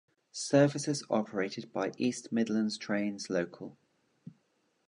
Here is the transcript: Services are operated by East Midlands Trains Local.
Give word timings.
Services 0.31 1.03
are 1.11 1.19
operated 1.19 1.71
by 1.71 1.91
East 1.95 2.31
Midlands 2.31 2.75
Trains 2.75 3.29
Local. 3.29 3.77